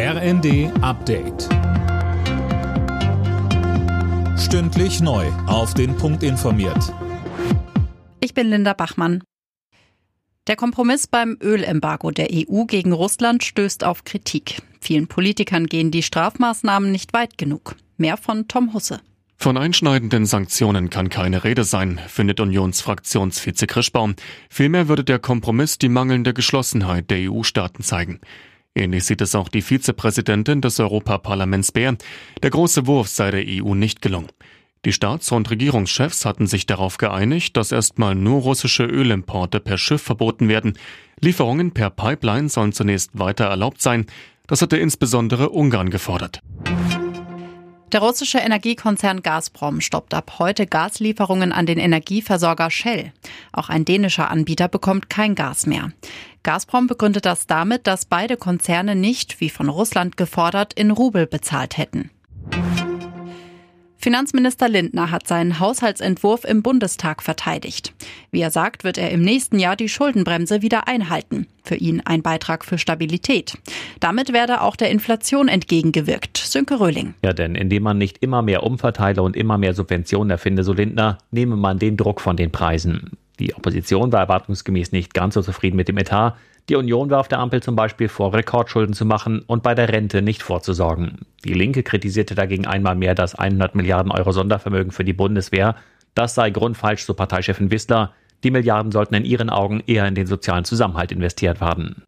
RND 0.00 0.70
Update. 0.80 1.48
Stündlich 4.38 5.00
neu. 5.00 5.26
Auf 5.48 5.74
den 5.74 5.96
Punkt 5.96 6.22
informiert. 6.22 6.94
Ich 8.20 8.32
bin 8.32 8.46
Linda 8.46 8.74
Bachmann. 8.74 9.24
Der 10.46 10.54
Kompromiss 10.54 11.08
beim 11.08 11.36
Ölembargo 11.42 12.12
der 12.12 12.28
EU 12.32 12.64
gegen 12.66 12.92
Russland 12.92 13.42
stößt 13.42 13.82
auf 13.82 14.04
Kritik. 14.04 14.62
Vielen 14.80 15.08
Politikern 15.08 15.66
gehen 15.66 15.90
die 15.90 16.04
Strafmaßnahmen 16.04 16.92
nicht 16.92 17.12
weit 17.12 17.36
genug. 17.36 17.74
Mehr 17.96 18.16
von 18.16 18.46
Tom 18.46 18.74
Husse. 18.74 19.00
Von 19.36 19.56
einschneidenden 19.56 20.26
Sanktionen 20.26 20.90
kann 20.90 21.08
keine 21.08 21.42
Rede 21.42 21.64
sein, 21.64 21.98
findet 22.06 22.38
Unionsfraktionsvize 22.38 23.66
Krischbaum. 23.66 24.14
Vielmehr 24.48 24.86
würde 24.86 25.02
der 25.02 25.18
Kompromiss 25.18 25.76
die 25.76 25.88
mangelnde 25.88 26.34
Geschlossenheit 26.34 27.10
der 27.10 27.32
EU-Staaten 27.32 27.82
zeigen. 27.82 28.20
Ähnlich 28.74 29.04
sieht 29.04 29.20
es 29.20 29.34
auch 29.34 29.48
die 29.48 29.62
Vizepräsidentin 29.62 30.60
des 30.60 30.78
Europaparlaments 30.78 31.72
Bär. 31.72 31.96
Der 32.42 32.50
große 32.50 32.86
Wurf 32.86 33.08
sei 33.08 33.30
der 33.30 33.44
EU 33.46 33.74
nicht 33.74 34.02
gelungen. 34.02 34.28
Die 34.84 34.92
Staats- 34.92 35.32
und 35.32 35.50
Regierungschefs 35.50 36.24
hatten 36.24 36.46
sich 36.46 36.66
darauf 36.66 36.98
geeinigt, 36.98 37.56
dass 37.56 37.72
erstmal 37.72 38.14
nur 38.14 38.42
russische 38.42 38.84
Ölimporte 38.84 39.58
per 39.58 39.76
Schiff 39.76 40.02
verboten 40.02 40.48
werden. 40.48 40.78
Lieferungen 41.20 41.72
per 41.72 41.90
Pipeline 41.90 42.48
sollen 42.48 42.72
zunächst 42.72 43.18
weiter 43.18 43.46
erlaubt 43.46 43.82
sein. 43.82 44.06
Das 44.46 44.62
hatte 44.62 44.76
insbesondere 44.76 45.50
Ungarn 45.50 45.90
gefordert. 45.90 46.40
Der 47.92 48.00
russische 48.00 48.38
Energiekonzern 48.38 49.22
Gazprom 49.22 49.80
stoppt 49.80 50.12
ab 50.12 50.34
heute 50.38 50.66
Gaslieferungen 50.66 51.52
an 51.52 51.64
den 51.64 51.78
Energieversorger 51.78 52.70
Shell. 52.70 53.12
Auch 53.50 53.70
ein 53.70 53.86
dänischer 53.86 54.30
Anbieter 54.30 54.68
bekommt 54.68 55.08
kein 55.08 55.34
Gas 55.34 55.66
mehr. 55.66 55.92
Gazprom 56.42 56.86
begründet 56.86 57.24
das 57.24 57.46
damit, 57.46 57.86
dass 57.86 58.04
beide 58.04 58.36
Konzerne 58.36 58.94
nicht, 58.94 59.40
wie 59.40 59.48
von 59.48 59.70
Russland 59.70 60.18
gefordert, 60.18 60.74
in 60.74 60.90
Rubel 60.90 61.26
bezahlt 61.26 61.78
hätten. 61.78 62.10
Finanzminister 64.08 64.70
Lindner 64.70 65.10
hat 65.10 65.26
seinen 65.26 65.60
Haushaltsentwurf 65.60 66.44
im 66.44 66.62
Bundestag 66.62 67.22
verteidigt. 67.22 67.92
Wie 68.30 68.40
er 68.40 68.50
sagt, 68.50 68.82
wird 68.82 68.96
er 68.96 69.10
im 69.10 69.20
nächsten 69.20 69.58
Jahr 69.58 69.76
die 69.76 69.90
Schuldenbremse 69.90 70.62
wieder 70.62 70.88
einhalten. 70.88 71.46
Für 71.62 71.74
ihn 71.74 72.00
ein 72.06 72.22
Beitrag 72.22 72.64
für 72.64 72.78
Stabilität. 72.78 73.58
Damit 74.00 74.32
werde 74.32 74.62
auch 74.62 74.76
der 74.76 74.88
Inflation 74.88 75.48
entgegengewirkt. 75.48 76.38
Sönke 76.38 76.80
Röhling. 76.80 77.12
Ja, 77.22 77.34
denn 77.34 77.54
indem 77.54 77.82
man 77.82 77.98
nicht 77.98 78.16
immer 78.22 78.40
mehr 78.40 78.62
umverteile 78.62 79.22
und 79.22 79.36
immer 79.36 79.58
mehr 79.58 79.74
Subventionen 79.74 80.30
erfinde, 80.30 80.64
so 80.64 80.72
Lindner, 80.72 81.18
nehme 81.30 81.56
man 81.56 81.78
den 81.78 81.98
Druck 81.98 82.22
von 82.22 82.38
den 82.38 82.50
Preisen. 82.50 83.10
Die 83.38 83.54
Opposition 83.54 84.12
war 84.12 84.20
erwartungsgemäß 84.20 84.92
nicht 84.92 85.14
ganz 85.14 85.34
so 85.34 85.42
zufrieden 85.42 85.76
mit 85.76 85.88
dem 85.88 85.98
Etat. 85.98 86.36
Die 86.68 86.76
Union 86.76 87.08
warf 87.08 87.28
der 87.28 87.38
Ampel 87.38 87.62
zum 87.62 87.76
Beispiel 87.76 88.08
vor, 88.08 88.34
Rekordschulden 88.34 88.94
zu 88.94 89.06
machen 89.06 89.42
und 89.46 89.62
bei 89.62 89.74
der 89.74 89.88
Rente 89.88 90.20
nicht 90.20 90.42
vorzusorgen. 90.42 91.20
Die 91.44 91.54
Linke 91.54 91.82
kritisierte 91.82 92.34
dagegen 92.34 92.66
einmal 92.66 92.94
mehr 92.94 93.14
das 93.14 93.34
100 93.34 93.74
Milliarden 93.74 94.12
Euro 94.12 94.32
Sondervermögen 94.32 94.92
für 94.92 95.04
die 95.04 95.14
Bundeswehr. 95.14 95.76
Das 96.14 96.34
sei 96.34 96.50
grundfalsch, 96.50 97.04
so 97.04 97.14
Parteichefin 97.14 97.70
Wissler. 97.70 98.12
Die 98.44 98.50
Milliarden 98.50 98.92
sollten 98.92 99.14
in 99.14 99.24
ihren 99.24 99.50
Augen 99.50 99.82
eher 99.86 100.06
in 100.06 100.14
den 100.14 100.26
sozialen 100.26 100.64
Zusammenhalt 100.64 101.10
investiert 101.10 101.60
werden. 101.60 102.02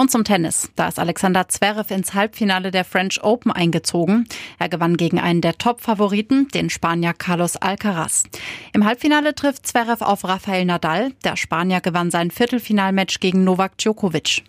Und 0.00 0.10
zum 0.10 0.24
Tennis. 0.24 0.70
Da 0.76 0.88
ist 0.88 0.98
Alexander 0.98 1.46
Zverev 1.48 1.92
ins 1.92 2.14
Halbfinale 2.14 2.70
der 2.70 2.86
French 2.86 3.22
Open 3.22 3.52
eingezogen. 3.52 4.26
Er 4.58 4.70
gewann 4.70 4.96
gegen 4.96 5.20
einen 5.20 5.42
der 5.42 5.58
Top-Favoriten, 5.58 6.48
den 6.54 6.70
Spanier 6.70 7.12
Carlos 7.12 7.56
Alcaraz. 7.56 8.24
Im 8.72 8.86
Halbfinale 8.86 9.34
trifft 9.34 9.66
Zverev 9.66 10.02
auf 10.02 10.24
Rafael 10.24 10.64
Nadal. 10.64 11.12
Der 11.22 11.36
Spanier 11.36 11.82
gewann 11.82 12.10
sein 12.10 12.30
Viertelfinalmatch 12.30 13.20
gegen 13.20 13.44
Novak 13.44 13.76
Djokovic. 13.76 14.42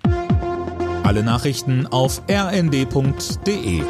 Alle 1.04 1.22
Nachrichten 1.22 1.86
auf 1.86 2.22
rnd.de 2.32 3.84